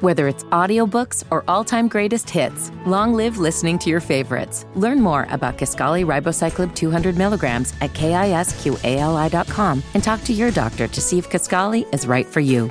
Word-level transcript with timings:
Whether 0.00 0.28
it's 0.28 0.44
audiobooks 0.44 1.24
or 1.30 1.44
all-time 1.46 1.86
greatest 1.86 2.30
hits, 2.30 2.72
long 2.86 3.12
live 3.12 3.36
listening 3.36 3.78
to 3.80 3.90
your 3.90 4.00
favorites. 4.00 4.64
Learn 4.74 4.98
more 4.98 5.26
about 5.28 5.58
Kisqali 5.58 6.06
Ribociclib 6.06 6.74
200 6.74 7.18
milligrams 7.18 7.74
at 7.82 7.90
kisqali.com 7.92 9.82
and 9.92 10.02
talk 10.02 10.24
to 10.24 10.32
your 10.32 10.50
doctor 10.52 10.88
to 10.88 11.00
see 11.02 11.18
if 11.18 11.28
Kisqali 11.28 11.92
is 11.92 12.06
right 12.06 12.24
for 12.24 12.40
you. 12.40 12.70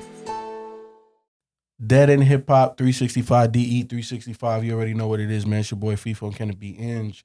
Dead 1.85 2.09
End 2.09 2.23
Hip 2.23 2.49
Hop 2.49 2.77
365 2.77 3.51
DE 3.51 3.83
365. 3.83 4.63
You 4.63 4.73
already 4.73 4.95
know 4.95 5.07
what 5.07 5.19
it 5.19 5.29
is, 5.29 5.45
man. 5.45 5.59
It's 5.59 5.69
your 5.69 5.79
boy 5.79 5.97
FIFO 5.97 6.29
and 6.29 6.35
Kenneth 6.35 6.59
B. 6.59 6.71
Inge. 6.79 7.23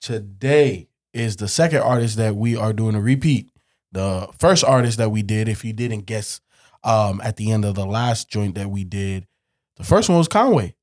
Today 0.00 0.86
is 1.12 1.34
the 1.34 1.48
second 1.48 1.80
artist 1.80 2.16
that 2.16 2.36
we 2.36 2.56
are 2.56 2.72
doing 2.72 2.94
a 2.94 3.00
repeat. 3.00 3.50
The 3.90 4.28
first 4.38 4.62
artist 4.62 4.98
that 4.98 5.10
we 5.10 5.22
did, 5.22 5.48
if 5.48 5.64
you 5.64 5.72
didn't 5.72 6.06
guess 6.06 6.40
um, 6.84 7.20
at 7.24 7.36
the 7.36 7.50
end 7.50 7.64
of 7.64 7.74
the 7.74 7.84
last 7.84 8.30
joint 8.30 8.54
that 8.54 8.70
we 8.70 8.84
did, 8.84 9.26
the 9.82 9.88
first 9.88 10.08
one 10.08 10.18
was 10.18 10.28
Conway. 10.28 10.74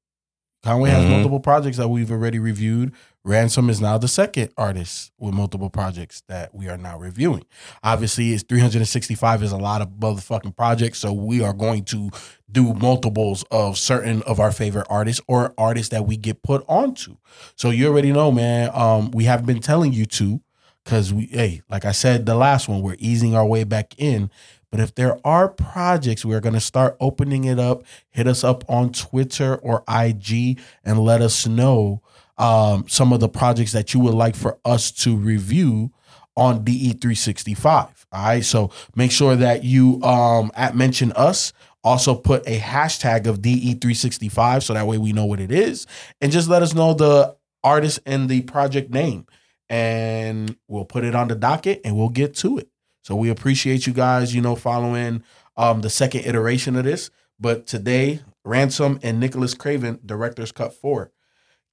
Conway 0.61 0.89
has 0.89 1.05
Mhm. 1.05 1.09
multiple 1.11 1.39
projects 1.39 1.77
that 1.77 1.87
we've 1.89 2.11
already 2.11 2.37
reviewed. 2.37 2.91
Ransom 3.23 3.69
is 3.69 3.79
now 3.79 3.97
the 3.97 4.09
second 4.09 4.49
artist 4.57 5.11
with 5.17 5.33
multiple 5.33 5.69
projects 5.69 6.21
that 6.27 6.53
we 6.53 6.67
are 6.67 6.77
now 6.77 6.97
reviewing. 6.97 7.43
Obviously, 7.81 8.33
it's 8.33 8.43
365 8.43 9.41
is 9.41 9.53
a 9.53 9.57
lot 9.57 9.81
of 9.81 9.87
motherfucking 9.99 10.55
projects, 10.57 10.99
so 10.99 11.13
we 11.13 11.41
are 11.41 11.53
going 11.53 11.85
to 11.85 12.09
do 12.51 12.73
multiples 12.73 13.43
of 13.51 13.77
certain 13.77 14.21
of 14.23 14.39
our 14.41 14.51
favorite 14.51 14.87
artists 14.89 15.21
or 15.27 15.53
artists 15.57 15.91
that 15.91 16.05
we 16.05 16.17
get 16.17 16.43
put 16.43 16.65
onto. 16.67 17.15
So 17.55 17.69
you 17.69 17.87
already 17.87 18.11
know, 18.11 18.29
man. 18.31 18.69
Um, 18.73 19.11
we 19.11 19.25
have 19.25 19.45
been 19.45 19.59
telling 19.61 19.93
you 19.93 20.05
to, 20.07 20.41
because 20.83 21.13
we, 21.13 21.27
hey, 21.27 21.61
like 21.69 21.85
I 21.85 21.91
said, 21.93 22.25
the 22.25 22.35
last 22.35 22.67
one, 22.67 22.81
we're 22.81 22.95
easing 22.99 23.33
our 23.35 23.45
way 23.45 23.63
back 23.63 23.93
in. 23.97 24.29
But 24.71 24.79
if 24.79 24.93
there 24.95 25.19
are 25.25 25.49
projects, 25.49 26.23
we're 26.23 26.41
going 26.41 26.53
to 26.53 26.59
start 26.59 26.95
opening 26.99 27.45
it 27.45 27.59
up. 27.59 27.83
Hit 28.09 28.27
us 28.27 28.43
up 28.43 28.63
on 28.69 28.91
Twitter 28.91 29.55
or 29.57 29.83
IG 29.89 30.59
and 30.83 30.99
let 30.99 31.21
us 31.21 31.47
know 31.47 32.01
um, 32.37 32.85
some 32.87 33.11
of 33.11 33.19
the 33.19 33.29
projects 33.29 33.71
that 33.73 33.93
you 33.93 33.99
would 33.99 34.13
like 34.13 34.35
for 34.35 34.59
us 34.63 34.91
to 34.91 35.15
review 35.15 35.91
on 36.35 36.63
DE365. 36.63 37.65
All 38.11 38.23
right. 38.25 38.45
So 38.45 38.71
make 38.95 39.11
sure 39.11 39.35
that 39.35 39.63
you 39.63 40.01
um, 40.03 40.51
at 40.55 40.75
mention 40.75 41.11
us. 41.13 41.53
Also 41.81 42.13
put 42.13 42.45
a 42.45 42.59
hashtag 42.59 43.25
of 43.25 43.39
DE365 43.39 44.63
so 44.63 44.73
that 44.73 44.85
way 44.85 44.97
we 44.97 45.13
know 45.13 45.25
what 45.25 45.39
it 45.39 45.51
is. 45.51 45.87
And 46.19 46.31
just 46.31 46.49
let 46.49 46.61
us 46.61 46.73
know 46.73 46.93
the 46.93 47.37
artist 47.63 47.99
and 48.05 48.27
the 48.27 48.41
project 48.41 48.91
name. 48.91 49.25
And 49.69 50.57
we'll 50.67 50.85
put 50.85 51.05
it 51.05 51.15
on 51.15 51.29
the 51.29 51.35
docket 51.35 51.81
and 51.85 51.95
we'll 51.95 52.09
get 52.09 52.35
to 52.37 52.57
it. 52.57 52.69
So 53.01 53.15
we 53.15 53.29
appreciate 53.29 53.87
you 53.87 53.93
guys, 53.93 54.35
you 54.35 54.41
know, 54.41 54.55
following 54.55 55.23
um, 55.57 55.81
the 55.81 55.89
second 55.89 56.21
iteration 56.25 56.75
of 56.75 56.83
this. 56.83 57.09
But 57.39 57.65
today, 57.67 58.21
Ransom 58.43 58.99
and 59.03 59.19
Nicholas 59.19 59.53
Craven, 59.53 59.99
director's 60.05 60.51
cut 60.51 60.73
four. 60.73 61.11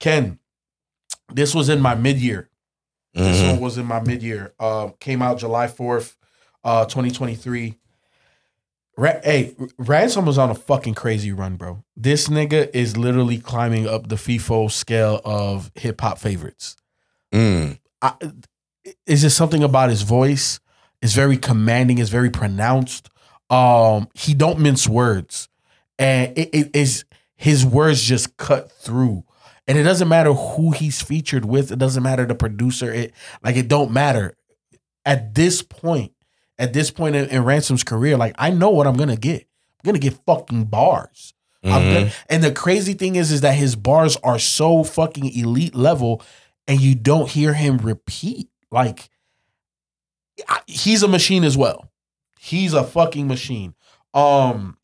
Ken, 0.00 0.38
this 1.32 1.54
was 1.54 1.68
in 1.68 1.80
my 1.80 1.94
mid 1.94 2.18
year. 2.18 2.48
This 3.14 3.38
Mhm. 3.40 3.52
one 3.52 3.60
was 3.60 3.78
in 3.78 3.86
my 3.86 4.00
mid 4.00 4.22
year. 4.22 4.54
Uh, 4.60 4.90
came 5.00 5.22
out 5.22 5.38
July 5.38 5.66
4th, 5.66 6.16
uh, 6.64 6.84
2023. 6.84 7.78
Ra- 8.98 9.20
hey, 9.24 9.54
Ransom 9.78 10.24
was 10.26 10.38
on 10.38 10.50
a 10.50 10.54
fucking 10.54 10.94
crazy 10.94 11.32
run, 11.32 11.56
bro. 11.56 11.82
This 11.96 12.28
nigga 12.28 12.70
is 12.74 12.96
literally 12.96 13.38
climbing 13.38 13.86
up 13.86 14.08
the 14.08 14.16
FIFO 14.16 14.70
scale 14.70 15.20
of 15.24 15.70
hip 15.74 16.00
hop 16.00 16.18
favorites. 16.18 16.76
Mm. 17.32 17.78
I, 18.00 18.12
is 19.06 19.22
just 19.22 19.36
something 19.36 19.62
about 19.62 19.90
his 19.90 20.02
voice. 20.02 20.60
It's 21.02 21.14
very 21.14 21.36
commanding. 21.36 21.98
It's 21.98 22.10
very 22.10 22.30
pronounced. 22.30 23.08
Um, 23.50 24.08
he 24.14 24.34
don't 24.34 24.58
mince 24.58 24.88
words, 24.88 25.48
and 25.98 26.36
it, 26.36 26.50
it 26.52 26.76
is 26.76 27.04
his 27.36 27.64
words 27.64 28.02
just 28.02 28.36
cut 28.36 28.72
through. 28.72 29.24
And 29.68 29.76
it 29.76 29.82
doesn't 29.82 30.08
matter 30.08 30.32
who 30.32 30.70
he's 30.70 31.02
featured 31.02 31.44
with. 31.44 31.70
It 31.72 31.78
doesn't 31.78 32.02
matter 32.02 32.24
the 32.24 32.34
producer. 32.34 32.92
It 32.92 33.12
like 33.42 33.56
it 33.56 33.68
don't 33.68 33.90
matter 33.92 34.34
at 35.04 35.34
this 35.34 35.62
point. 35.62 36.12
At 36.58 36.72
this 36.72 36.90
point 36.90 37.14
in, 37.16 37.28
in 37.28 37.44
Ransom's 37.44 37.84
career, 37.84 38.16
like 38.16 38.34
I 38.38 38.50
know 38.50 38.70
what 38.70 38.86
I'm 38.86 38.96
gonna 38.96 39.16
get. 39.16 39.42
I'm 39.42 39.88
gonna 39.88 39.98
get 39.98 40.18
fucking 40.26 40.64
bars. 40.64 41.34
I'm 41.62 41.70
Mhm. 41.82 41.94
gonna, 41.94 42.12
and 42.30 42.42
the 42.44 42.52
crazy 42.52 42.94
thing 42.94 43.16
is, 43.16 43.30
is 43.30 43.42
that 43.42 43.54
his 43.54 43.76
bars 43.76 44.16
are 44.24 44.38
so 44.38 44.82
fucking 44.84 45.26
elite 45.36 45.74
level, 45.74 46.22
and 46.66 46.80
you 46.80 46.94
don't 46.94 47.28
hear 47.28 47.52
him 47.52 47.76
repeat. 47.78 48.48
Like 48.70 49.08
he's 50.66 51.02
a 51.02 51.08
machine 51.08 51.44
as 51.44 51.56
well. 51.56 51.90
He's 52.38 52.74
a 52.74 52.84
fucking 52.84 53.26
machine. 53.26 53.74
Um, 54.14 54.76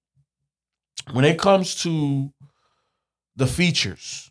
when 1.13 1.25
it 1.25 1.39
comes 1.39 1.83
to 1.83 2.33
the 3.37 3.47
features, 3.47 4.31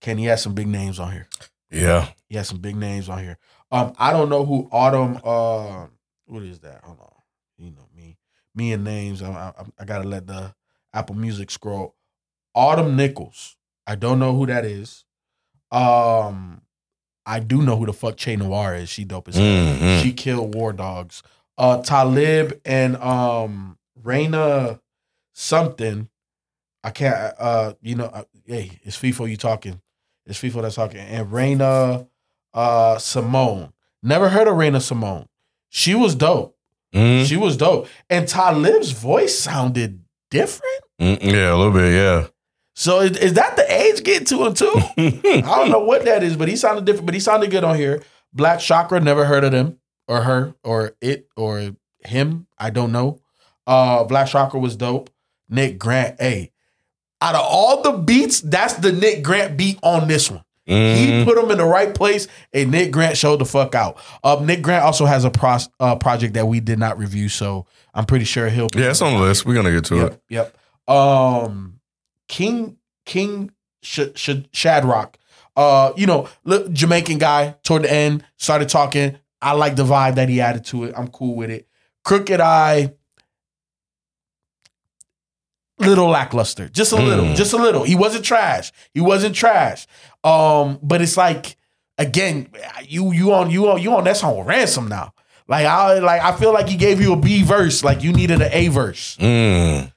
Kenny 0.00 0.24
has 0.26 0.42
some 0.42 0.54
big 0.54 0.68
names 0.68 0.98
on 0.98 1.12
here. 1.12 1.28
Yeah. 1.70 2.08
He 2.28 2.36
has 2.36 2.48
some 2.48 2.58
big 2.58 2.76
names 2.76 3.08
on 3.08 3.22
here. 3.22 3.38
Um, 3.70 3.92
I 3.98 4.12
don't 4.12 4.28
know 4.28 4.44
who 4.44 4.68
Autumn. 4.72 5.20
Uh, 5.22 5.86
what 6.26 6.42
is 6.42 6.60
that? 6.60 6.82
Hold 6.84 7.00
on. 7.00 7.08
You 7.58 7.70
know 7.72 7.88
me, 7.94 8.16
me 8.54 8.72
and 8.72 8.84
names. 8.84 9.22
I, 9.22 9.30
I, 9.30 9.64
I 9.78 9.84
gotta 9.84 10.08
let 10.08 10.26
the 10.26 10.54
Apple 10.92 11.14
Music 11.14 11.50
scroll. 11.50 11.94
Autumn 12.54 12.96
Nichols. 12.96 13.56
I 13.86 13.94
don't 13.94 14.18
know 14.18 14.34
who 14.34 14.46
that 14.46 14.64
is. 14.64 15.04
Um, 15.70 16.62
I 17.30 17.40
do 17.40 17.62
know 17.62 17.76
who 17.76 17.86
the 17.86 17.92
fuck 17.92 18.16
Che 18.16 18.36
Noir 18.36 18.74
is. 18.74 18.88
She 18.88 19.04
dope 19.04 19.28
as 19.28 19.36
hell. 19.36 19.44
Mhm. 19.44 20.02
She 20.02 20.12
killed 20.12 20.54
War 20.54 20.72
Dogs. 20.72 21.22
Uh, 21.56 21.82
Talib 21.82 22.60
and 22.64 22.96
um 22.96 23.78
Raina 24.02 24.80
something. 25.32 26.08
I 26.82 26.90
can't. 26.90 27.34
Uh, 27.38 27.74
you 27.82 27.94
know, 27.94 28.06
uh, 28.06 28.24
hey, 28.46 28.72
it's 28.82 28.96
FIFO. 28.96 29.28
You 29.30 29.36
talking? 29.36 29.80
It's 30.26 30.38
FIFO 30.40 30.62
that's 30.62 30.74
talking. 30.76 31.00
And 31.00 31.28
Raina, 31.28 32.06
uh, 32.54 32.98
Simone. 32.98 33.72
Never 34.02 34.28
heard 34.30 34.48
of 34.48 34.54
Raina 34.54 34.80
Simone. 34.80 35.26
She 35.68 35.94
was 35.94 36.14
dope. 36.14 36.56
Mhm. 36.94 37.26
She 37.26 37.36
was 37.36 37.56
dope. 37.56 37.86
And 38.08 38.26
Talib's 38.26 38.90
voice 38.92 39.38
sounded 39.38 40.00
different. 40.30 40.82
Mm, 41.00 41.22
yeah, 41.22 41.52
a 41.52 41.56
little 41.56 41.72
bit. 41.72 41.92
Yeah. 41.92 42.26
So 42.80 43.00
is, 43.00 43.16
is 43.18 43.34
that 43.34 43.56
the 43.56 43.70
age 43.70 44.02
getting 44.04 44.24
to 44.28 44.46
him 44.46 44.54
too? 44.54 44.72
I 44.96 45.40
don't 45.42 45.70
know 45.70 45.80
what 45.84 46.06
that 46.06 46.22
is, 46.22 46.34
but 46.34 46.48
he 46.48 46.56
sounded 46.56 46.86
different. 46.86 47.04
But 47.04 47.14
he 47.14 47.20
sounded 47.20 47.50
good 47.50 47.62
on 47.62 47.76
here. 47.76 48.02
Black 48.32 48.58
Chakra, 48.58 49.00
never 49.00 49.26
heard 49.26 49.44
of 49.44 49.52
them 49.52 49.78
or 50.08 50.22
her 50.22 50.54
or 50.64 50.92
it 51.02 51.28
or 51.36 51.72
him. 52.06 52.46
I 52.56 52.70
don't 52.70 52.90
know. 52.90 53.20
Uh, 53.66 54.04
Black 54.04 54.28
Chakra 54.28 54.58
was 54.58 54.76
dope. 54.76 55.10
Nick 55.50 55.78
Grant, 55.78 56.18
hey, 56.20 56.52
out 57.20 57.34
of 57.34 57.42
all 57.44 57.82
the 57.82 57.92
beats, 57.98 58.40
that's 58.40 58.74
the 58.74 58.92
Nick 58.92 59.22
Grant 59.24 59.58
beat 59.58 59.78
on 59.82 60.08
this 60.08 60.30
one. 60.30 60.42
He 60.64 60.72
Mhm. 60.74 61.24
put 61.24 61.36
him 61.36 61.50
in 61.50 61.58
the 61.58 61.64
right 61.66 61.92
place, 61.94 62.28
and 62.54 62.70
Nick 62.70 62.92
Grant 62.92 63.16
showed 63.18 63.40
the 63.40 63.44
fuck 63.44 63.74
out. 63.74 63.98
Uh, 64.24 64.40
Nick 64.42 64.62
Grant 64.62 64.84
also 64.84 65.04
has 65.04 65.24
a 65.24 65.30
pros- 65.30 65.68
uh, 65.80 65.96
project 65.96 66.32
that 66.34 66.46
we 66.46 66.60
did 66.60 66.78
not 66.78 66.96
review, 66.98 67.28
so 67.28 67.66
I'm 67.92 68.06
pretty 68.06 68.24
sure 68.24 68.48
he'll. 68.48 68.68
Yeah, 68.74 68.90
it's 68.90 69.02
on 69.02 69.14
the 69.14 69.20
list. 69.20 69.44
We're 69.44 69.54
gonna 69.54 69.72
get 69.72 69.84
to 69.86 69.96
Yep, 69.96 70.12
it. 70.12 70.20
yep. 70.30 70.56
Um, 70.86 71.79
King 72.30 72.76
King 73.04 73.50
Sh- 73.82 74.14
Sh- 74.14 74.46
Shadrock, 74.52 75.16
uh, 75.56 75.92
you 75.96 76.06
know, 76.06 76.28
look, 76.44 76.70
Jamaican 76.72 77.18
guy. 77.18 77.56
Toward 77.64 77.82
the 77.82 77.92
end, 77.92 78.24
started 78.36 78.68
talking. 78.68 79.18
I 79.42 79.52
like 79.52 79.74
the 79.74 79.84
vibe 79.84 80.14
that 80.14 80.28
he 80.28 80.40
added 80.40 80.64
to 80.66 80.84
it. 80.84 80.94
I'm 80.96 81.08
cool 81.08 81.34
with 81.34 81.50
it. 81.50 81.66
Crooked 82.04 82.40
I, 82.40 82.92
little 85.78 86.08
lackluster, 86.08 86.68
just 86.68 86.92
a 86.92 86.96
little, 86.96 87.24
Mm. 87.24 87.36
just 87.36 87.52
a 87.52 87.56
little. 87.56 87.82
He 87.84 87.94
wasn't 87.96 88.24
trash. 88.24 88.70
He 88.94 89.00
wasn't 89.00 89.34
trash. 89.34 89.86
Um, 90.22 90.78
but 90.82 91.00
it's 91.02 91.16
like 91.16 91.56
again, 91.98 92.48
you 92.86 93.12
you 93.12 93.32
on 93.32 93.50
you 93.50 93.68
on 93.70 93.80
you 93.82 93.92
on 93.94 94.04
that 94.04 94.16
song 94.18 94.36
with 94.38 94.46
ransom 94.46 94.88
now. 94.88 95.14
Like 95.48 95.66
I 95.66 95.98
like 95.98 96.22
I 96.22 96.36
feel 96.36 96.52
like 96.52 96.68
he 96.68 96.76
gave 96.76 97.00
you 97.00 97.12
a 97.14 97.16
B 97.16 97.42
verse, 97.42 97.82
like 97.82 98.02
you 98.04 98.12
needed 98.12 98.40
an 98.40 98.50
A 98.52 98.68
verse. 98.68 99.16
Mm. 99.18 99.92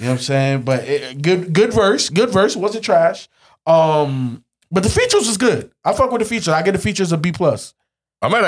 You 0.00 0.06
know 0.06 0.12
what 0.12 0.18
I'm 0.18 0.22
saying? 0.24 0.62
But 0.62 0.84
it, 0.84 1.20
good, 1.22 1.52
good 1.52 1.72
verse, 1.72 2.08
good 2.08 2.30
verse. 2.30 2.56
Wasn't 2.56 2.82
trash. 2.84 3.28
Um, 3.66 4.44
but 4.70 4.82
the 4.82 4.88
features 4.88 5.26
was 5.28 5.36
good. 5.36 5.70
I 5.84 5.92
fuck 5.92 6.10
with 6.10 6.20
the 6.22 6.24
features. 6.28 6.48
I 6.48 6.62
get 6.62 6.72
the 6.72 6.78
features 6.78 7.12
a 7.12 7.18
B 7.18 7.32
plus. 7.32 7.74
I'm 8.22 8.32
at 8.34 8.44
an 8.44 8.46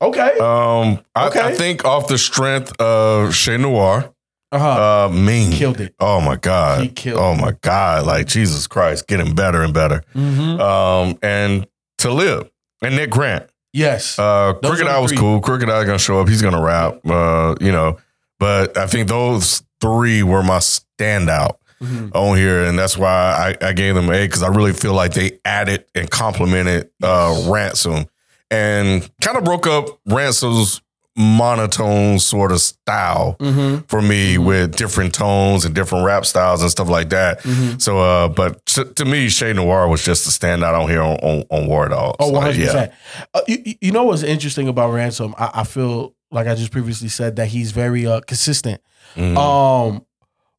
A. 0.00 0.04
Okay. 0.04 0.38
Um, 0.38 1.00
I, 1.14 1.28
Okay. 1.28 1.40
I 1.40 1.52
think 1.54 1.84
off 1.84 2.08
the 2.08 2.18
strength 2.18 2.72
of 2.80 3.34
Che 3.34 3.56
Noir, 3.56 4.12
Uh-huh. 4.52 5.06
Uh, 5.06 5.08
mean 5.12 5.52
Killed 5.52 5.80
it. 5.80 5.94
Oh 5.98 6.20
my 6.20 6.36
god. 6.36 6.82
He 6.82 6.88
killed 6.88 7.20
Oh 7.20 7.34
my 7.34 7.52
god. 7.62 8.06
Like 8.06 8.26
Jesus 8.26 8.66
Christ, 8.66 9.06
getting 9.08 9.34
better 9.34 9.62
and 9.62 9.74
better. 9.74 10.02
Mhm. 10.14 10.60
Um, 10.60 11.18
and 11.22 11.66
Talib 11.98 12.48
and 12.82 12.94
Nick 12.96 13.10
Grant. 13.10 13.48
Yes. 13.72 14.18
Uh, 14.18 14.54
Crooked 14.62 14.86
I 14.86 15.00
was 15.00 15.12
cool. 15.12 15.40
Crooked 15.40 15.68
I 15.68 15.84
gonna 15.84 15.98
show 15.98 16.20
up. 16.20 16.28
He's 16.28 16.42
gonna 16.42 16.62
rap. 16.62 16.98
Uh, 17.06 17.54
you 17.60 17.72
know, 17.72 17.98
but 18.38 18.76
I 18.78 18.86
think 18.86 19.08
those 19.08 19.62
three 19.80 20.22
were 20.22 20.42
my 20.42 20.58
standout 20.58 21.56
Mhm. 21.82 22.10
on 22.14 22.36
here, 22.38 22.64
and 22.64 22.78
that's 22.78 22.96
why 22.96 23.54
I, 23.60 23.66
I 23.68 23.72
gave 23.74 23.94
them 23.94 24.08
an 24.08 24.14
A 24.14 24.26
because 24.26 24.42
I 24.42 24.48
really 24.48 24.72
feel 24.72 24.94
like 24.94 25.12
they 25.12 25.38
added 25.44 25.84
and 25.94 26.10
complemented 26.10 26.88
uh, 27.02 27.44
Ransom 27.48 28.06
and 28.50 29.08
kind 29.20 29.36
of 29.36 29.44
broke 29.44 29.66
up 29.66 29.86
Ransom's 30.06 30.80
monotone 31.18 32.18
sort 32.18 32.52
of 32.52 32.60
style 32.60 33.36
Mhm. 33.40 33.88
for 33.88 34.00
me 34.02 34.38
with 34.38 34.76
different 34.76 35.14
tones 35.14 35.64
and 35.64 35.74
different 35.74 36.04
rap 36.04 36.24
styles 36.26 36.62
and 36.62 36.70
stuff 36.70 36.88
like 36.88 37.08
that. 37.10 37.42
Mhm. 37.42 37.80
So, 37.80 37.98
uh, 38.00 38.28
but 38.28 38.64
to, 38.66 38.84
to 38.84 39.04
me, 39.04 39.28
Che 39.28 39.52
Noir 39.52 39.88
was 39.88 40.04
just 40.04 40.26
a 40.26 40.30
standout 40.30 40.78
on 40.80 40.88
here 40.88 41.02
on, 41.02 41.16
on, 41.16 41.44
on 41.50 41.66
War 41.66 41.88
Dogs. 41.88 42.16
Oh, 42.20 42.32
100%. 42.32 42.90
Uh, 43.34 43.40
you, 43.48 43.58
you- 43.64 43.74
you 43.80 43.92
know 43.92 44.04
what's 44.04 44.22
interesting 44.22 44.68
about 44.68 44.92
Ransom? 44.92 45.34
I, 45.38 45.50
I 45.60 45.64
feel 45.64 46.12
like 46.30 46.46
I 46.46 46.54
just 46.54 46.72
previously 46.72 47.08
said 47.08 47.36
that 47.36 47.48
he's 47.48 47.72
very 47.72 48.06
uh, 48.06 48.20
consistent. 48.20 48.80
Mhm. 49.14 49.36
Um, 49.36 50.04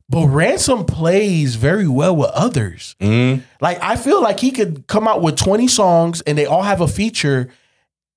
but 0.10 0.28
Ransom 0.28 0.86
plays 0.86 1.56
very 1.56 1.88
well 1.88 2.16
with 2.16 2.30
others. 2.34 2.96
Mhm. 3.02 3.44
Like 3.60 3.78
I 3.82 3.96
feel 3.98 4.22
like 4.22 4.40
he 4.40 4.52
could 4.52 4.88
come 4.88 5.08
out 5.08 5.22
with 5.22 5.36
20 5.36 5.68
songs 5.68 6.22
and 6.22 6.38
they 6.38 6.46
all 6.46 6.64
have 6.64 6.80
a 6.82 6.88
feature 6.88 7.50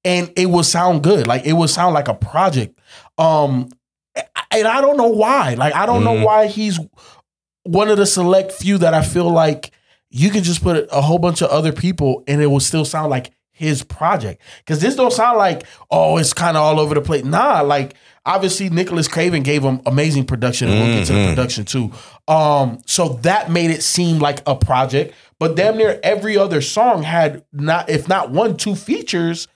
and 0.04 0.32
it 0.36 0.46
would 0.46 0.64
sound 0.66 1.02
good. 1.02 1.26
Like 1.26 1.44
it 1.44 1.54
would 1.54 1.70
sound 1.70 1.94
like 1.94 2.06
a 2.08 2.14
project. 2.14 2.78
Um 3.18 3.68
and 4.52 4.66
I 4.68 4.80
don't 4.80 4.96
know 4.96 5.08
why. 5.08 5.54
Like 5.54 5.74
I 5.74 5.86
don't 5.86 6.04
know 6.04 6.14
Mhm. 6.16 6.24
why 6.24 6.46
he's 6.46 6.78
one 7.64 7.88
of 7.88 7.98
the 7.98 8.06
select 8.06 8.52
few 8.52 8.78
that 8.78 8.94
I 8.94 9.02
feel 9.02 9.28
like 9.30 9.72
you 10.10 10.30
can 10.30 10.42
just 10.42 10.62
put 10.62 10.88
a 10.90 11.00
whole 11.00 11.18
bunch 11.18 11.42
of 11.42 11.50
other 11.50 11.72
people 11.72 12.22
and 12.26 12.40
it 12.40 12.46
will 12.46 12.60
still 12.60 12.84
sound 12.84 13.10
like 13.10 13.30
his 13.60 13.84
project. 13.84 14.40
Cause 14.66 14.80
this 14.80 14.96
don't 14.96 15.12
sound 15.12 15.36
like, 15.38 15.64
oh, 15.90 16.16
it's 16.16 16.32
kind 16.32 16.56
of 16.56 16.62
all 16.62 16.80
over 16.80 16.94
the 16.94 17.02
place. 17.02 17.24
Nah, 17.24 17.60
like 17.60 17.94
obviously 18.24 18.70
Nicholas 18.70 19.06
Craven 19.06 19.42
gave 19.42 19.62
him 19.62 19.80
amazing 19.86 20.24
production. 20.24 20.68
and 20.68 20.78
We'll 20.80 20.98
get 20.98 21.06
to 21.08 21.12
the 21.12 21.18
Mhm. 21.18 21.28
production 21.28 21.64
too. 21.66 21.92
Um, 22.26 22.78
so 22.86 23.10
that 23.22 23.50
made 23.50 23.70
it 23.70 23.82
seem 23.82 24.18
like 24.18 24.42
a 24.46 24.56
project, 24.56 25.14
but 25.38 25.56
damn 25.56 25.76
near 25.76 26.00
every 26.02 26.38
other 26.38 26.60
song 26.62 27.02
had 27.02 27.44
not, 27.52 27.90
if 27.90 28.08
not 28.08 28.30
one, 28.30 28.56
two 28.56 28.74
features, 28.74 29.46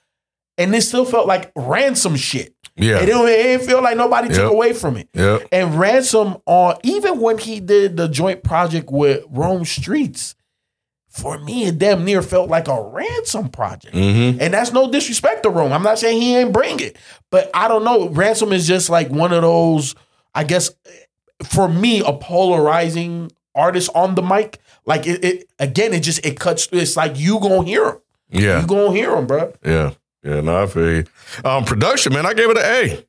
and 0.58 0.74
it 0.74 0.82
still 0.82 1.04
felt 1.06 1.26
like 1.26 1.50
ransom 1.56 2.14
shit. 2.16 2.54
Yeah. 2.76 2.98
It 2.98 3.06
didn't, 3.06 3.28
it 3.28 3.42
didn't 3.42 3.66
feel 3.66 3.82
like 3.82 3.96
nobody 3.96 4.28
took 4.28 4.50
away 4.52 4.72
from 4.72 4.96
it. 4.96 5.08
Yep. 5.14 5.48
And 5.52 5.78
Ransom 5.78 6.36
on 6.46 6.76
even 6.82 7.20
when 7.20 7.38
he 7.38 7.60
did 7.60 7.96
the 7.96 8.08
joint 8.08 8.42
project 8.42 8.90
with 8.90 9.24
Rome 9.30 9.64
Streets, 9.64 10.34
for 11.14 11.38
me 11.38 11.64
it 11.66 11.78
damn 11.78 12.04
near 12.04 12.20
felt 12.22 12.50
like 12.50 12.66
a 12.68 12.82
ransom 12.82 13.48
project. 13.48 13.94
hmm 13.94 14.36
And 14.40 14.52
that's 14.52 14.72
no 14.72 14.90
disrespect 14.90 15.44
to 15.44 15.48
Rome. 15.50 15.72
I'm 15.72 15.82
not 15.82 15.98
saying 15.98 16.20
he 16.20 16.36
ain't 16.36 16.52
bring 16.52 16.80
it, 16.80 16.96
but 17.30 17.50
I 17.54 17.68
don't 17.68 17.84
know. 17.84 18.08
Ransom 18.08 18.52
is 18.52 18.66
just 18.66 18.90
like 18.90 19.08
one 19.10 19.32
of 19.32 19.42
those, 19.42 19.94
I 20.34 20.42
guess, 20.44 20.70
for 21.44 21.68
me, 21.68 22.00
a 22.04 22.12
polarizing 22.12 23.30
artist 23.54 23.90
on 23.94 24.14
the 24.16 24.22
mic. 24.22 24.58
Like 24.86 25.06
it, 25.06 25.24
it 25.24 25.48
again, 25.58 25.92
it 25.92 26.00
just 26.00 26.24
it 26.26 26.38
cuts. 26.38 26.68
It's 26.72 26.96
like 26.96 27.18
you 27.18 27.38
gonna 27.40 27.64
hear 27.64 27.86
him. 27.86 27.96
Yeah. 28.30 28.60
You 28.60 28.66
gonna 28.66 28.92
hear 28.92 29.16
him, 29.16 29.26
bro. 29.26 29.52
Yeah. 29.64 29.92
Yeah. 30.22 30.40
No, 30.40 30.62
I 30.62 30.66
feel 30.66 30.92
you. 30.96 31.04
Um, 31.44 31.64
production, 31.64 32.12
man, 32.12 32.26
I 32.26 32.34
gave 32.34 32.50
it 32.50 32.56
an 32.58 32.64
A. 32.64 33.04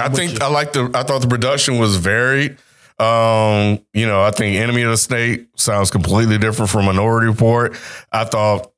I 0.00 0.08
think 0.08 0.32
you. 0.34 0.38
I 0.40 0.48
like 0.48 0.72
the. 0.72 0.90
I 0.94 1.02
thought 1.02 1.22
the 1.22 1.28
production 1.28 1.78
was 1.78 1.96
varied. 1.96 2.56
Um, 2.98 3.80
you 3.92 4.06
know, 4.06 4.22
I 4.22 4.30
think 4.32 4.56
Enemy 4.56 4.82
of 4.82 4.90
the 4.90 4.96
State 4.96 5.48
sounds 5.56 5.90
completely 5.90 6.38
different 6.38 6.70
from 6.70 6.84
Minority 6.86 7.28
Report. 7.28 7.76
I 8.12 8.24
thought 8.24 8.72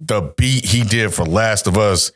the 0.00 0.32
beat 0.36 0.64
he 0.64 0.82
did 0.84 1.12
for 1.12 1.24
Last 1.24 1.66
of 1.66 1.76
Us 1.76 2.12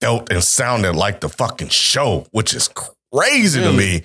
felt 0.00 0.30
and 0.32 0.42
sounded 0.42 0.96
like 0.96 1.20
the 1.20 1.28
fucking 1.28 1.68
show, 1.68 2.26
which 2.32 2.52
is 2.54 2.68
crazy 3.12 3.60
to 3.60 3.72
me, 3.72 4.02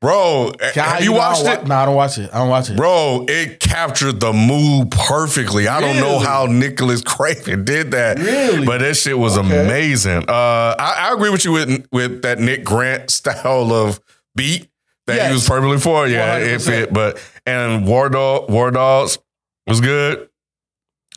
bro. 0.00 0.52
Have 0.74 1.04
you 1.04 1.10
know, 1.10 1.18
watched 1.18 1.44
it? 1.44 1.66
No, 1.66 1.74
I 1.74 1.84
don't 1.84 1.94
watch 1.94 2.16
it. 2.16 2.30
I 2.32 2.38
don't 2.38 2.48
watch 2.48 2.70
it. 2.70 2.76
Bro, 2.78 3.26
it 3.28 3.60
captured 3.60 4.20
the 4.20 4.32
mood 4.32 4.90
perfectly. 4.90 5.68
I 5.68 5.80
don't 5.82 5.96
know 5.96 6.18
how 6.20 6.46
Nicholas 6.46 7.02
Craven 7.02 7.64
did 7.66 7.90
that. 7.90 8.18
Really? 8.18 8.64
But 8.64 8.78
that 8.80 8.96
shit 8.96 9.18
was 9.18 9.36
Okay. 9.36 9.62
amazing. 9.62 10.24
Uh, 10.26 10.74
I, 10.78 11.08
I 11.10 11.12
agree 11.12 11.28
with 11.28 11.44
you 11.44 11.52
with 11.52 11.86
with 11.92 12.22
that 12.22 12.38
Nick 12.38 12.64
Grant 12.64 13.10
style 13.10 13.70
of 13.74 14.00
beat 14.34 14.70
that 15.06 15.16
Yes. 15.16 15.28
he 15.28 15.34
was 15.34 15.48
perfectly 15.48 15.78
for. 15.78 16.06
Yeah, 16.08 16.38
it 16.38 16.60
100%. 16.60 16.64
fit. 16.66 16.92
But 16.92 17.18
and 17.46 17.86
War 17.86 18.08
Dog 18.08 18.50
War 18.50 18.70
Dogs 18.70 19.18
was 19.66 19.80
good. 19.80 20.28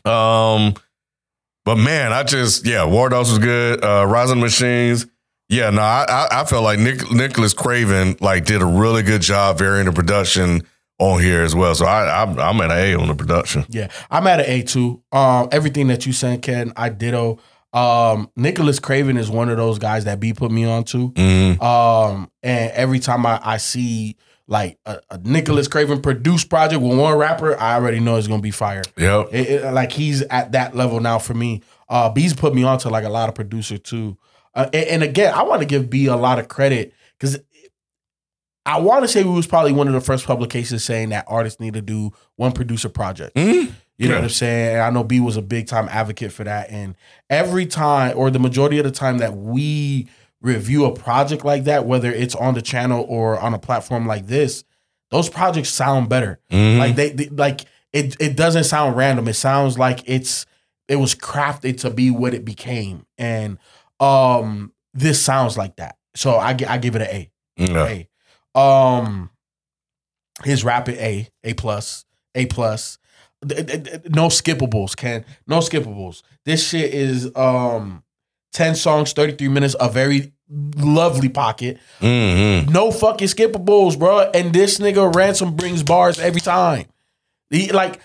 Um, 0.06 0.74
but 1.66 1.76
man, 1.78 2.14
I 2.14 2.24
just 2.24 2.66
yeah, 2.66 2.86
War 2.86 3.10
Dogs 3.10 3.30
was 3.30 3.40
good. 3.40 3.84
Uh, 3.84 4.06
Rising 4.08 4.40
Machines. 4.40 5.06
Yeah, 5.50 5.70
no, 5.70 5.82
I, 5.82 6.06
I 6.10 6.42
I 6.42 6.46
felt 6.46 6.64
like 6.64 6.80
Nick, 6.80 7.10
Nicholas 7.12 7.54
Craven 7.54 8.18
like 8.20 8.46
did 8.46 8.62
a 8.62 8.66
really 8.66 9.04
good 9.04 9.22
job 9.22 9.58
varying 9.58 9.86
the 9.86 9.94
production 9.94 10.64
on 11.00 11.22
here 11.22 11.42
as 11.44 11.56
well. 11.56 11.74
So 11.76 11.86
I 11.86 12.24
I'm, 12.24 12.38
I'm 12.40 12.60
at 12.62 12.72
an 12.72 12.78
A 12.78 12.96
on 12.96 13.08
the 13.08 13.16
production. 13.16 13.66
Yeah, 13.70 13.90
I'm 14.12 14.28
at 14.28 14.40
an 14.42 14.46
A 14.50 14.64
two. 14.64 15.02
Um, 15.12 15.48
everything 15.52 15.88
that 15.88 16.06
you 16.06 16.12
said, 16.14 16.42
Ken, 16.42 16.74
I 16.76 16.90
ditto. 16.90 17.40
Um, 17.74 18.30
Nicholas 18.36 18.80
Craven 18.80 19.18
is 19.18 19.30
one 19.30 19.50
of 19.50 19.58
those 19.58 19.78
guys 19.80 20.06
that 20.06 20.20
B 20.20 20.34
put 20.34 20.52
me 20.52 20.66
on 20.66 20.84
to. 20.86 21.10
Mhm. 21.12 21.62
Um, 21.62 22.32
and 22.42 22.72
every 22.72 23.00
time 23.00 23.26
I, 23.26 23.40
I 23.44 23.58
see 23.58 24.16
like 24.48 24.80
a, 24.86 25.00
a 25.12 25.18
Nicholas 25.20 25.68
Craven 25.68 26.02
produced 26.02 26.50
project 26.50 26.82
with 26.82 26.98
one 26.98 27.18
rapper, 27.18 27.60
I 27.60 27.76
already 27.76 28.00
know 28.00 28.16
it's 28.16 28.28
gonna 28.28 28.42
be 28.42 28.52
fire. 28.52 28.84
Yep. 28.98 29.30
It, 29.34 29.50
it- 29.50 29.74
like 29.74 29.92
he's 29.92 30.22
at 30.24 30.54
that 30.54 30.76
level 30.76 31.00
now 31.02 31.20
for 31.20 31.34
me. 31.34 31.62
Uh, 31.90 32.10
B's 32.10 32.34
put 32.34 32.56
me 32.56 32.64
on 32.64 32.80
to 32.80 32.90
like 32.90 33.04
a 33.06 33.10
lot 33.10 33.30
of 33.30 33.36
producer 33.36 33.78
too. 33.78 34.18
Uh, 34.56 34.70
and, 34.74 34.88
and 34.88 35.04
again, 35.04 35.34
I 35.34 35.44
want 35.44 35.62
to 35.62 35.66
give 35.68 35.90
B 35.90 36.08
a 36.08 36.16
lot 36.16 36.40
of 36.40 36.48
credit 36.48 36.94
because 37.20 37.38
I 38.66 38.80
want 38.80 39.04
to 39.04 39.08
say 39.08 39.24
we 39.24 39.32
was 39.32 39.48
probably 39.48 39.72
one 39.72 39.88
of 39.88 39.94
the 39.94 40.02
first 40.02 40.26
publications 40.26 40.84
saying 40.84 41.10
that 41.10 41.26
artists 41.28 41.60
need 41.60 41.74
to 41.76 41.82
do 41.82 42.12
one 42.38 42.52
producer 42.54 42.90
project. 42.90 43.36
Mhm. 43.36 43.72
You 43.98 44.08
know 44.08 44.14
Yeah. 44.16 44.20
what 44.20 44.24
I'm 44.26 44.30
saying? 44.30 44.74
And 44.76 44.82
I 44.84 44.90
know 44.92 45.04
B 45.04 45.20
was 45.20 45.38
a 45.38 45.42
big 45.42 45.68
time 45.68 45.88
advocate 45.90 46.32
for 46.32 46.44
that. 46.44 46.70
And 46.70 46.96
every 47.30 47.66
time, 47.66 48.18
or 48.18 48.30
the 48.30 48.40
majority 48.40 48.78
of 48.78 48.84
the 48.86 48.92
time 48.92 49.18
that 49.20 49.36
we 49.36 50.08
review 50.42 50.86
a 50.86 50.94
project 50.94 51.44
like 51.44 51.64
that, 51.64 51.86
whether 51.86 52.12
it's 52.12 52.36
on 52.36 52.54
the 52.54 52.62
channel 52.62 53.06
or 53.10 53.40
on 53.40 53.54
a 53.56 53.60
platform 53.60 54.06
like 54.06 54.28
this, 54.28 54.64
those 55.10 55.30
projects 55.30 55.70
sound 55.70 56.10
better. 56.10 56.40
Mhm. 56.52 56.78
Like 56.78 56.96
they, 56.96 57.10
they 57.12 57.30
like 57.30 57.62
it 57.94 58.16
it 58.20 58.36
doesn't 58.36 58.66
sound 58.66 58.96
random. 58.96 59.28
It 59.28 59.34
sounds 59.34 59.80
like 59.80 60.02
it's 60.06 60.46
it 60.88 60.98
was 60.98 61.16
crafted 61.16 61.80
to 61.82 61.90
be 61.90 62.12
what 62.12 62.34
it 62.36 62.46
became. 62.46 63.06
And 63.18 63.58
um 64.00 64.74
this 64.94 65.20
sounds 65.22 65.58
like 65.58 65.76
that. 65.78 65.96
So 66.16 66.36
I 66.36 66.50
I 66.68 66.78
give 66.78 66.96
it 66.96 67.02
an 67.02 67.08
A. 67.08 67.32
Yeah. 67.58 68.04
A. 68.56 68.60
Um, 68.60 69.32
his 70.44 70.64
rapid 70.64 70.96
A, 70.98 71.30
A 71.44 71.54
plus, 71.54 72.06
A 72.36 72.46
plus. 72.48 72.98
No 73.44 74.28
skippables, 74.30 74.96
Ken. 74.96 75.24
No 75.48 75.60
skippables. 75.60 76.22
This 76.46 76.68
shit 76.68 76.94
is 76.94 77.32
um 77.36 78.04
ten 78.54 78.76
songs, 78.76 79.14
thirty 79.14 79.34
three 79.34 79.48
minutes, 79.50 79.76
a 79.80 79.90
very 79.90 80.34
lovely 80.50 81.30
pocket. 81.30 81.78
Mhm. 82.02 82.70
No 82.70 82.92
fucking 82.92 83.28
skippables, 83.28 83.98
bro. 83.98 84.30
And 84.34 84.54
this 84.54 84.80
nigga 84.80 85.14
ransom 85.14 85.56
brings 85.56 85.84
bars 85.84 86.20
every 86.20 86.42
time. 86.42 86.86
He 87.50 87.72
like. 87.72 88.00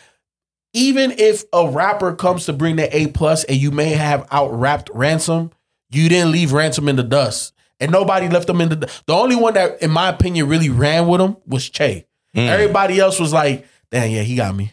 Even 0.75 1.11
if 1.19 1.45
a 1.53 1.69
rapper 1.69 2.15
comes 2.15 2.47
to 2.47 2.53
bring 2.55 2.77
the 2.77 2.97
A 2.97 3.09
plus 3.09 3.45
and 3.45 3.59
you 3.59 3.71
may 3.71 3.91
have 3.91 4.27
out 4.31 4.59
rapped 4.59 4.89
ransom, 4.95 5.51
you 5.91 6.09
didn't 6.09 6.33
leave 6.33 6.55
ransom 6.55 6.89
in 6.89 6.97
the 6.97 7.03
dust. 7.03 7.53
And 7.79 7.93
nobody 7.93 8.27
left 8.31 8.49
him 8.49 8.59
in 8.63 8.71
the 8.71 8.77
dust. 8.77 9.05
The 9.05 9.13
only 9.13 9.37
one 9.37 9.53
that, 9.53 9.83
in 9.83 9.91
my 9.91 10.09
opinion, 10.09 10.49
really 10.49 10.71
ran 10.71 11.07
with 11.09 11.21
him 11.21 11.37
was 11.47 11.69
Che. 11.69 12.07
Mm. 12.35 12.49
Everybody 12.49 12.99
else 12.99 13.21
was 13.21 13.35
like, 13.35 13.67
damn, 13.91 14.11
yeah, 14.11 14.23
he 14.23 14.35
got 14.35 14.55
me. 14.57 14.73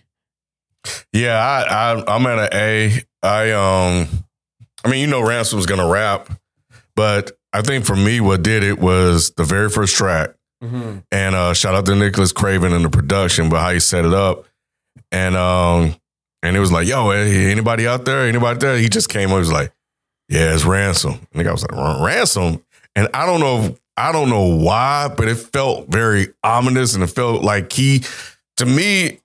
Yeah, 1.14 1.36
I, 1.38 1.64
I 1.94 2.16
I'm 2.16 2.26
at 2.28 2.40
an 2.40 2.50
A. 2.54 3.04
I 3.22 3.52
um, 3.52 4.08
I 4.84 4.90
mean, 4.90 5.02
you 5.02 5.08
know, 5.08 5.22
Ransom's 5.22 5.66
gonna 5.66 5.88
rap, 5.90 6.30
but 6.96 7.32
I 7.52 7.62
think 7.62 7.86
for 7.86 7.96
me, 7.96 8.22
what 8.22 8.44
did 8.44 8.64
it 8.64 8.80
was 8.80 9.32
the 9.32 9.44
very 9.44 9.70
first 9.70 9.96
track, 9.96 10.32
Mm-hmm. 10.64 11.00
and 11.12 11.36
uh, 11.36 11.54
shout 11.54 11.74
out 11.74 11.86
to 11.86 11.96
Nicholas 11.96 12.32
Craven 12.34 12.74
and 12.74 12.84
the 12.84 12.90
production, 12.90 13.48
but 13.50 13.60
how 13.62 13.72
he 13.72 13.80
set 13.80 14.04
it 14.06 14.14
up, 14.14 14.46
and 15.12 15.36
um, 15.36 15.96
and 16.44 16.56
it 16.56 16.60
was 16.60 16.72
like, 16.72 16.88
yo, 16.88 17.10
anybody 17.12 17.88
out 17.88 18.04
there? 18.06 18.22
Anybody 18.28 18.60
there? 18.60 18.78
He 18.78 18.90
just 18.90 19.10
came 19.10 19.30
up, 19.30 19.36
he 19.36 19.40
was 19.40 19.52
like, 19.52 19.72
yeah, 20.28 20.54
it's 20.54 20.66
Ransom. 20.66 21.26
And 21.34 21.44
guy 21.46 21.52
was 21.52 21.64
like, 21.70 22.02
Ransom, 22.02 22.64
and 22.96 23.08
I 23.14 23.26
don't 23.26 23.40
know, 23.40 23.78
I 23.98 24.12
don't 24.12 24.30
know 24.30 24.56
why, 24.58 25.14
but 25.16 25.28
it 25.30 25.36
felt 25.36 25.88
very 25.90 26.28
ominous, 26.44 26.94
and 26.94 27.04
it 27.04 27.08
felt 27.08 27.42
like 27.44 27.72
he, 27.74 28.04
to 28.58 28.66
me, 28.66 29.20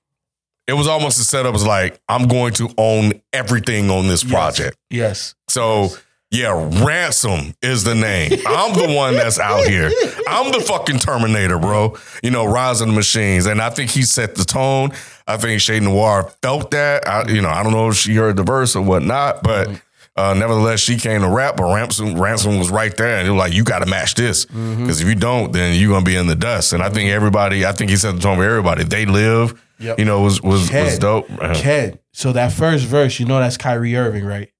it 0.66 0.72
was 0.72 0.86
almost 0.88 1.20
a 1.20 1.24
setup 1.24 1.52
Was 1.52 1.66
like 1.66 2.00
I'm 2.08 2.26
going 2.28 2.52
to 2.54 2.70
own 2.78 3.12
everything 3.32 3.90
on 3.90 4.08
this 4.08 4.24
project. 4.24 4.76
Yes. 4.90 5.34
So 5.48 5.90
Yeah, 6.30 6.68
ransom 6.84 7.54
is 7.62 7.84
the 7.84 7.94
name. 7.94 8.32
I'm 8.46 8.72
the 8.74 8.92
one 8.94 9.14
that's 9.14 9.38
out 9.38 9.66
here. 9.66 9.90
I'm 10.28 10.50
the 10.50 10.60
fucking 10.60 10.98
Terminator, 10.98 11.58
bro. 11.58 11.96
You 12.22 12.30
know, 12.32 12.44
rising 12.44 12.88
the 12.88 12.94
machines, 12.94 13.46
and 13.46 13.60
I 13.62 13.70
think 13.70 13.90
he 13.90 14.02
set 14.02 14.34
the 14.34 14.44
tone. 14.44 14.90
I 15.28 15.36
think 15.36 15.60
Che 15.60 15.78
Noir 15.80 16.30
felt 16.42 16.70
that. 16.72 17.06
I, 17.06 17.28
you 17.30 17.40
know, 17.40 17.50
I 17.50 17.62
don't 17.62 17.72
know 17.72 17.88
if 17.90 17.96
she 17.96 18.14
heard 18.14 18.36
the 18.36 18.42
verse 18.42 18.74
or 18.74 18.82
whatnot, 18.82 19.42
but 19.44 19.68
uh, 20.16 20.34
nevertheless, 20.34 20.80
she 20.80 20.96
came 20.96 21.20
to 21.20 21.28
rap. 21.28 21.56
But 21.56 21.72
ransom, 21.72 22.20
ransom 22.20 22.58
was 22.58 22.68
right 22.70 22.96
there, 22.96 23.18
and 23.18 23.28
it 23.28 23.30
was 23.30 23.38
like, 23.38 23.52
you 23.54 23.62
got 23.62 23.80
to 23.80 23.86
match 23.86 24.14
this 24.14 24.44
because 24.46 25.00
if 25.00 25.06
you 25.06 25.14
don't, 25.14 25.52
then 25.52 25.78
you're 25.78 25.90
gonna 25.92 26.04
be 26.04 26.16
in 26.16 26.26
the 26.26 26.34
dust. 26.36 26.72
And 26.72 26.82
I 26.82 26.88
think 26.88 27.10
everybody, 27.10 27.64
I 27.64 27.72
think 27.72 27.90
he 27.90 27.96
set 27.96 28.14
the 28.16 28.20
tone 28.20 28.38
for 28.38 28.44
everybody. 28.44 28.82
They 28.82 29.06
live. 29.06 29.60
Yep. 29.78 29.98
You 29.98 30.04
know, 30.04 30.20
was 30.22 30.40
was 30.42 30.70
was 30.72 30.98
dope. 30.98 31.26
Uh, 31.30 31.54
Ken, 31.54 31.98
so 32.12 32.32
that 32.32 32.52
first 32.52 32.84
verse, 32.84 33.18
you 33.18 33.26
know 33.26 33.38
that's 33.40 33.56
Kyrie 33.56 33.96
Irving, 33.96 34.24
right? 34.24 34.50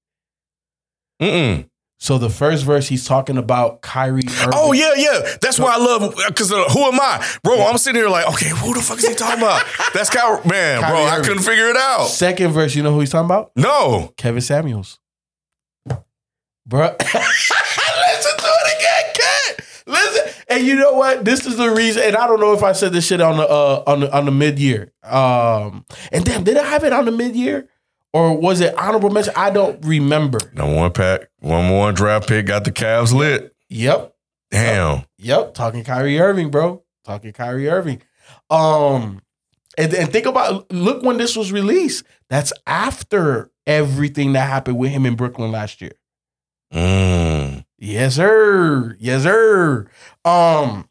Mm-mm. 1.21 1.69
So 1.97 2.17
the 2.17 2.29
first 2.29 2.65
verse, 2.65 2.87
he's 2.89 3.07
talking 3.07 3.37
about 3.37 3.81
Kyrie 3.81 4.23
Irving. 4.27 4.49
Oh 4.53 4.73
yeah, 4.73 4.91
yeah. 4.97 5.37
That's 5.41 5.57
why 5.57 5.73
I 5.75 5.77
love 5.77 6.13
because 6.27 6.51
uh, 6.51 6.65
who 6.69 6.81
am 6.83 6.99
I, 6.99 7.25
bro? 7.43 7.65
I'm 7.65 7.77
sitting 7.77 7.99
here 7.99 8.09
like, 8.09 8.27
okay, 8.33 8.49
who 8.49 8.73
the 8.73 8.81
fuck 8.81 8.97
is 8.97 9.07
he 9.07 9.15
talking 9.15 9.41
about? 9.41 9.63
That's 9.93 10.09
Ky- 10.09 10.47
man, 10.47 10.81
Kyrie 10.81 10.91
bro. 10.91 11.05
I 11.05 11.21
couldn't 11.21 11.43
figure 11.43 11.67
it 11.69 11.77
out. 11.77 12.07
Second 12.07 12.51
verse, 12.51 12.75
you 12.75 12.83
know 12.83 12.91
who 12.93 12.99
he's 12.99 13.11
talking 13.11 13.25
about? 13.25 13.51
No, 13.55 14.13
Kevin 14.17 14.41
Samuels. 14.41 14.99
Bruh. 16.67 16.99
Listen 16.99 18.37
to 18.37 18.47
it 18.47 18.77
again, 18.77 19.13
Ken. 19.13 19.65
Listen. 19.87 20.34
And 20.47 20.65
you 20.65 20.75
know 20.75 20.93
what? 20.93 21.25
This 21.25 21.45
is 21.45 21.57
the 21.57 21.69
reason, 21.71 22.03
and 22.03 22.15
I 22.15 22.27
don't 22.27 22.39
know 22.39 22.53
if 22.53 22.61
I 22.63 22.71
said 22.73 22.93
this 22.93 23.07
shit 23.07 23.21
on 23.21 23.37
the 23.37 23.47
uh 23.47 23.83
on 23.87 24.01
the 24.01 24.15
on 24.15 24.25
the 24.25 24.31
mid 24.31 24.59
year. 24.59 24.91
Um 25.03 25.85
and 26.11 26.23
damn, 26.23 26.43
did 26.43 26.57
I 26.57 26.63
have 26.65 26.83
it 26.83 26.93
on 26.93 27.05
the 27.05 27.11
mid 27.11 27.35
year? 27.35 27.67
Or 28.13 28.37
was 28.37 28.61
it 28.61 28.77
honorable 28.77 29.09
mention? 29.09 29.33
I 29.35 29.49
don't 29.49 29.83
remember. 29.85 30.39
no 30.53 30.67
one 30.67 30.91
pack, 30.91 31.29
one 31.39 31.65
more 31.65 31.91
draft 31.91 32.27
pick 32.29 32.45
got 32.45 32.63
the 32.63 32.71
Cavs 32.71 33.13
lit. 33.13 33.53
Yep. 33.69 34.13
Damn. 34.51 35.03
Yep. 35.17 35.53
Talking 35.53 35.83
Kyrie 35.83 36.19
Irving, 36.19 36.49
bro. 36.49 36.83
Talking 37.03 37.33
Kyrie 37.33 37.67
Irving. 37.69 38.01
Um 38.49 39.21
and, 39.77 39.93
and 39.93 40.11
think 40.11 40.25
about 40.25 40.71
look 40.71 41.03
when 41.03 41.17
this 41.17 41.35
was 41.35 41.51
released. 41.51 42.05
That's 42.29 42.53
after 42.67 43.51
everything 43.67 44.33
that 44.33 44.47
happened 44.47 44.77
with 44.77 44.91
him 44.91 45.05
in 45.05 45.15
Brooklyn 45.15 45.51
last 45.51 45.81
year. 45.81 45.93
Mm. 46.73 47.54
Yes, 47.77 48.15
sir. 48.15 48.95
Yes, 48.99 49.23
sir. 49.23 49.87
Um, 50.23 50.87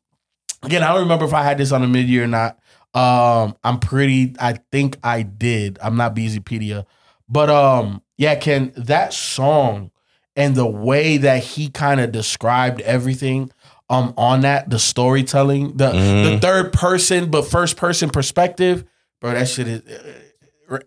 again, 0.63 0.83
I 0.83 0.93
don't 0.93 1.03
remember 1.03 1.25
if 1.25 1.33
I 1.35 1.43
had 1.43 1.59
this 1.59 1.73
on 1.73 1.81
the 1.81 1.89
mid 1.89 2.07
year 2.09 2.25
or 2.25 2.27
not. 2.29 2.59
Um, 2.95 3.57
I'm 3.65 3.79
pretty. 3.81 4.35
I 4.39 4.59
think 4.71 4.99
I 5.03 5.23
did. 5.23 5.79
I'm 5.83 5.97
not 5.97 6.15
Beezypedia, 6.15 6.85
but 7.29 7.51
um, 7.51 8.03
yeah, 8.17 8.35
Ken, 8.37 8.73
that 8.77 9.13
song 9.13 9.91
and 10.37 10.55
the 10.55 10.67
way 10.67 11.17
that 11.17 11.43
he 11.43 11.69
kind 11.71 12.01
of 12.01 12.13
described 12.13 12.81
everything 12.83 13.51
um 13.91 14.15
on 14.17 14.43
that, 14.43 14.71
the 14.71 14.79
storytelling, 14.79 15.77
the 15.77 15.91
the 15.91 15.97
Mhm. 16.37 16.41
third 16.41 16.73
person 16.73 17.31
but 17.31 17.43
first 17.47 17.77
person 17.77 18.11
perspective, 18.11 18.85
bro. 19.21 19.33
That 19.35 19.49
shit 19.49 19.67
is. 19.69 19.83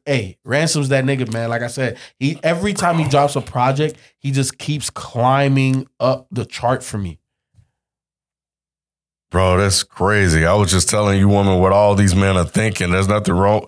Hey, 0.06 0.38
ransoms 0.44 0.89
that 0.89 1.03
nigga, 1.06 1.32
man. 1.32 1.50
Like 1.50 1.62
I 1.62 1.67
said, 1.67 1.98
he 2.20 2.39
every 2.44 2.74
time 2.74 2.98
he 2.98 3.08
drops 3.08 3.36
a 3.36 3.41
project, 3.41 3.98
he 4.20 4.32
just 4.32 4.58
keeps 4.58 4.89
climbing 4.89 5.88
up 6.00 6.27
the 6.32 6.46
chart 6.46 6.84
for 6.84 6.98
me. 6.98 7.20
Bro, 9.29 9.58
that's 9.58 9.84
crazy. 9.84 10.46
I 10.46 10.53
was 10.53 10.72
just 10.72 10.89
telling 10.89 11.20
you, 11.20 11.27
woman, 11.27 11.60
what 11.60 11.74
all 11.74 11.96
these 11.96 12.15
men 12.15 12.38
are 12.38 12.46
thinking. 12.46 12.91
There's 12.91 13.10
nothing 13.10 13.34
wrong, 13.34 13.67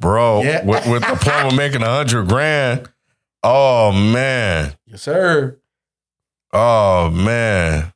bro. 0.00 0.42
Yeah. 0.42 0.64
With, 0.64 0.86
with 0.88 1.02
the 1.02 1.16
plumber 1.20 1.54
making 1.56 1.82
a 1.82 1.86
hundred 1.86 2.28
grand. 2.28 2.90
Oh 3.42 3.92
man. 3.92 4.74
Yes, 4.86 5.02
sir. 5.02 5.60
Oh 6.52 7.10
man. 7.10 7.92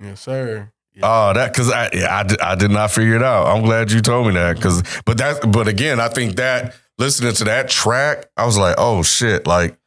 Yes, 0.00 0.20
sir. 0.22 0.72
Oh, 1.02 1.34
that 1.34 1.52
because 1.52 1.70
I, 1.70 1.90
I 2.08 2.22
did- 2.22 2.40
I 2.40 2.54
did 2.54 2.70
not 2.70 2.90
figure 2.90 3.16
it 3.16 3.22
out. 3.22 3.48
I'm 3.48 3.62
glad 3.62 3.92
you 3.92 4.00
told 4.00 4.26
me 4.28 4.32
that 4.32 4.56
because 4.56 4.82
but 5.04 5.18
that 5.18 5.52
but 5.52 5.68
again 5.68 6.00
I 6.00 6.08
think 6.08 6.36
that 6.36 6.74
listening 6.98 7.32
to 7.34 7.44
that 7.44 7.68
track 7.68 8.26
I 8.36 8.44
was 8.46 8.56
like 8.58 8.76
oh 8.78 9.02
shit 9.02 9.46
like 9.46 9.78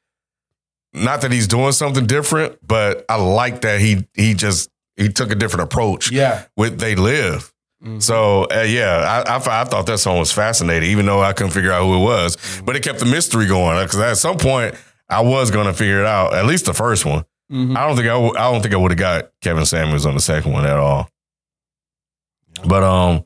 not 0.93 1.21
that 1.21 1.31
he's 1.31 1.47
doing 1.47 1.71
something 1.71 2.05
different 2.07 2.57
but 2.65 3.05
I 3.09 3.15
like 3.15 3.61
that 3.61 3.79
he 3.79 4.07
he 4.13 4.33
just 4.33 4.69
he 4.97 5.09
took 5.09 5.31
a 5.31 5.35
different 5.35 5.63
approach 5.71 6.11
Yeah. 6.11 6.45
with 6.57 6.79
they 6.79 6.95
live 6.95 7.51
Mhm. 7.83 8.01
so 8.01 8.43
uh, 8.51 8.61
yeah 8.67 9.23
I, 9.25 9.35
I 9.35 9.61
I 9.61 9.63
thought 9.63 9.85
that 9.85 9.99
song 9.99 10.19
was 10.19 10.31
fascinating 10.33 10.89
even 10.91 11.05
though 11.05 11.21
I 11.21 11.31
couldn't 11.33 11.53
figure 11.53 11.71
out 11.71 11.83
who 11.85 11.95
it 11.95 12.03
was 12.03 12.61
but 12.65 12.75
it 12.75 12.83
kept 12.83 12.99
the 12.99 13.05
mystery 13.05 13.45
going 13.47 13.81
because 13.85 13.99
at 13.99 14.17
some 14.17 14.37
point 14.37 14.75
I 15.07 15.21
was 15.21 15.49
gonna 15.51 15.73
figure 15.73 16.01
it 16.01 16.05
out 16.05 16.33
at 16.33 16.45
least 16.45 16.65
the 16.65 16.73
first 16.73 17.05
one 17.05 17.23
Mhm. 17.51 17.75
I 17.75 17.87
don't 17.87 17.95
think 17.95 18.07
I, 18.07 18.13
w- 18.13 18.33
I 18.37 18.51
don't 18.51 18.61
think 18.61 18.75
I 18.75 18.77
would 18.77 18.91
have 18.91 18.99
got 18.99 19.31
Kevin 19.41 19.65
Samuels 19.65 20.05
on 20.05 20.13
the 20.13 20.19
second 20.19 20.51
one 20.51 20.67
at 20.67 20.77
all. 20.77 21.09
But 22.63 22.83
um, 22.83 23.25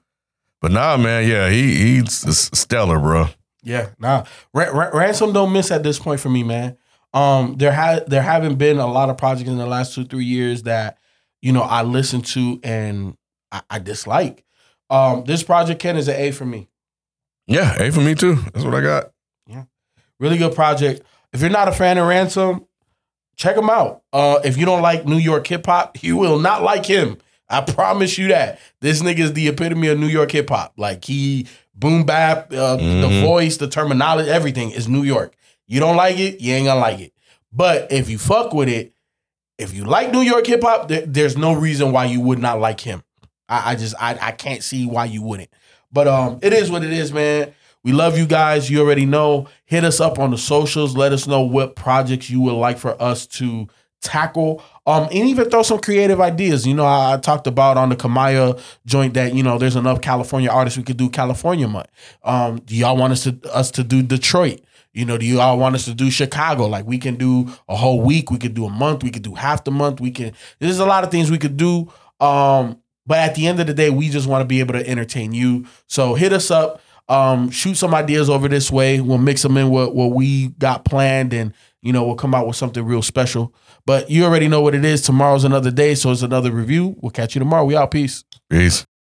but 0.62 0.72
nah, 0.72 0.96
man, 0.96 1.28
yeah, 1.28 1.50
he 1.50 1.75
he's 2.00 2.13
stellar, 2.58 3.00
bro. 3.00 3.28
Yeah, 3.63 3.89
nah. 4.00 4.25
Ra- 4.53 4.72
Ra- 4.72 4.89
ransom 4.98 5.34
don't 5.34 5.53
miss 5.53 5.72
at 5.72 5.84
this 5.84 6.00
point 6.00 6.20
for 6.20 6.29
me, 6.29 6.43
man. 6.43 6.77
Um, 7.13 7.55
there 7.58 7.72
had 7.72 8.10
there 8.10 8.22
haven't 8.22 8.55
been 8.55 8.79
a 8.79 8.88
lot 8.88 9.10
of 9.10 9.17
projects 9.17 9.50
in 9.50 9.58
the 9.58 9.65
last 9.65 9.93
two 9.93 10.03
three 10.05 10.25
years 10.25 10.63
that 10.63 10.98
you 11.41 11.51
know 11.51 11.62
I 11.62 11.84
listen 11.84 12.22
to 12.22 12.60
and 12.63 13.15
I, 13.51 13.62
I 13.70 13.79
dislike. 13.79 14.43
Um, 14.89 15.24
this 15.25 15.43
project 15.43 15.79
Ken 15.79 15.96
is 15.96 16.08
an 16.08 16.15
A 16.15 16.32
for 16.32 16.46
me. 16.46 16.67
Yeah, 17.48 17.75
A 17.82 17.91
for 17.91 18.01
me 18.01 18.15
too. 18.15 18.36
That's 18.53 18.65
what 18.65 18.74
I 18.75 18.82
got. 18.82 19.12
Yeah, 19.48 19.63
really 20.20 20.38
good 20.38 20.55
project. 20.55 21.01
If 21.32 21.41
you're 21.41 21.50
not 21.50 21.67
a 21.67 21.72
fan 21.72 21.98
of 21.98 22.08
Ransom, 22.08 22.65
check 23.38 23.55
him 23.55 23.70
out. 23.70 24.01
Uh, 24.12 24.39
if 24.43 24.58
you 24.58 24.65
don't 24.65 24.82
like 24.82 25.05
New 25.05 25.17
York 25.17 25.46
hip 25.48 25.65
hop, 25.65 26.03
you 26.03 26.17
will 26.17 26.39
not 26.39 26.63
like 26.63 26.86
him. 26.86 27.17
I 27.50 27.62
promise 27.62 28.17
you 28.17 28.29
that. 28.29 28.60
This 28.82 29.01
nigga 29.01 29.20
is 29.20 29.34
the 29.34 29.48
epitome 29.48 29.88
of 29.88 30.00
New 30.00 30.08
York 30.08 30.32
hip 30.32 30.50
hop. 30.50 30.74
Like 30.77 31.05
he 31.05 31.48
boom 31.75 32.03
bap, 32.03 32.51
uh, 32.53 32.75
the 32.77 32.84
Mhm. 32.84 33.22
voice, 33.22 33.58
the 33.58 33.68
terminology, 33.68 34.30
everything 34.30 34.72
is 34.72 34.88
New 34.88 35.03
York. 35.03 35.34
You 35.68 35.80
don't 35.80 35.96
like 35.96 36.20
it, 36.20 36.39
you 36.42 36.53
ain't 36.53 36.65
gonna 36.68 36.80
like 36.80 37.00
it. 37.00 37.13
But 37.51 37.92
if 37.92 38.10
you 38.10 38.18
fuck 38.18 38.53
with 38.53 38.70
it, 38.70 38.94
if 39.58 39.74
you 39.74 39.84
like 39.86 40.12
New 40.12 40.22
York 40.22 40.46
hip 40.48 40.62
hop, 40.63 40.88
there, 40.88 41.06
there's 41.06 41.38
no 41.38 41.53
reason 41.53 41.92
why 41.92 42.06
you 42.06 42.20
would 42.22 42.39
not 42.39 42.60
like 42.60 42.82
him. 42.82 43.03
I, 43.50 43.72
I 43.72 43.75
just 43.75 43.96
I, 44.00 44.18
I 44.22 44.32
can't 44.32 44.63
see 44.63 44.86
why 44.86 45.06
you 45.06 45.22
wouldn't. 45.22 45.50
But 45.92 46.08
um, 46.08 46.39
it 46.42 46.53
is 46.53 46.72
what 46.72 46.84
it 46.84 46.92
is, 46.92 47.13
man. 47.13 47.53
We 47.84 47.92
love 47.92 48.18
you 48.18 48.25
guys. 48.25 48.70
You 48.70 48.80
already 48.82 49.06
know. 49.06 49.48
Hit 49.65 49.84
us 49.84 50.00
up 50.00 50.18
on 50.18 50.32
the 50.32 50.38
socials. 50.38 50.96
Let 50.98 51.12
us 51.12 51.27
know 51.27 51.42
what 51.42 51.75
projects 51.75 52.30
you 52.30 52.42
would 52.42 52.53
like 52.53 52.77
for 52.80 53.00
us 53.01 53.27
to 53.27 53.68
tackle. 54.04 54.64
Um, 54.86 55.04
and 55.06 55.30
even 55.30 55.50
throw 55.50 55.64
some 55.64 55.80
creative 55.80 56.20
ideas. 56.22 56.68
You 56.68 56.74
know, 56.74 56.86
I, 56.86 57.14
I 57.14 57.18
talked 57.18 57.48
about 57.48 57.78
on 57.78 57.90
the 57.90 57.96
Kamaiyah 57.96 58.62
joint 58.86 59.14
that 59.16 59.34
you 59.34 59.42
know 59.42 59.58
there's 59.58 59.76
enough 59.76 60.02
California 60.02 60.50
artists 60.50 60.78
we 60.78 60.84
could 60.84 60.98
do 60.98 61.10
California 61.10 61.68
month. 61.68 61.88
Um, 62.24 62.60
do 62.60 62.76
y'all 62.76 62.98
want 62.98 63.14
us 63.14 63.24
to 63.24 63.40
us 63.54 63.72
to 63.72 63.84
do 63.84 64.04
Detroit? 64.04 64.62
You 64.94 65.06
know, 65.06 65.18
do 65.18 65.26
you 65.26 65.40
all 65.40 65.58
want 65.58 65.74
us 65.74 65.86
to 65.86 65.94
do 65.94 66.12
Chicago? 66.12 66.68
Like 66.68 66.86
we 66.86 67.00
can 67.00 67.16
do 67.16 67.52
a 67.68 67.76
whole 67.76 68.02
week, 68.02 68.30
we 68.30 68.38
could 68.38 68.54
do 68.54 68.66
a 68.66 68.70
month, 68.70 69.04
we 69.04 69.10
could 69.10 69.24
do 69.24 69.34
half 69.34 69.64
the 69.64 69.72
month. 69.72 70.00
We 70.00 70.12
can. 70.12 70.34
There's 70.60 70.80
a 70.80 70.86
lot 70.86 71.04
of 71.04 71.10
things 71.10 71.32
we 71.32 71.40
could 71.40 71.58
do. 71.58 71.92
Um, 72.20 72.80
but 73.06 73.18
at 73.18 73.36
the 73.36 73.48
end 73.48 73.60
of 73.60 73.68
the 73.68 73.74
day, 73.74 73.90
we 73.90 74.10
just 74.10 74.28
want 74.28 74.42
to 74.42 74.46
be 74.46 74.60
able 74.60 74.74
to 74.74 74.88
entertain 74.88 75.34
you. 75.34 75.66
So 75.88 76.14
hit 76.14 76.32
us 76.32 76.52
up. 76.52 76.82
Um, 77.10 77.50
shoot 77.50 77.76
some 77.76 77.94
ideas 77.94 78.30
over 78.30 78.48
this 78.48 78.72
way. 78.72 79.02
We'll 79.02 79.18
mix 79.18 79.42
them 79.42 79.58
in 79.58 79.70
with 79.70 79.90
what 79.90 80.14
we 80.14 80.50
got 80.50 80.86
planned, 80.86 81.34
and 81.34 81.54
you 81.82 81.92
know 81.92 82.06
we'll 82.06 82.16
come 82.16 82.34
out 82.34 82.48
with 82.48 82.56
something 82.56 82.84
real 82.84 83.02
special. 83.02 83.54
But 83.86 84.10
you 84.10 84.24
already 84.24 84.48
know 84.48 84.62
what 84.62 84.76
it 84.76 84.86
is. 84.86 85.02
Tomorrow's 85.02 85.44
another 85.44 85.72
day, 85.72 85.96
so 85.96 86.12
it's 86.12 86.22
another 86.22 86.52
review. 86.52 86.96
We'll 87.02 87.12
catch 87.12 87.36
you 87.36 87.40
tomorrow. 87.40 87.66
We 87.66 87.76
out. 87.76 87.92
Peace. 87.92 88.24
Peace. 88.50 88.86